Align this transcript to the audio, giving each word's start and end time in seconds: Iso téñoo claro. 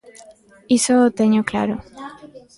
Iso 0.77 0.95
téñoo 1.17 1.41
claro. 1.51 1.75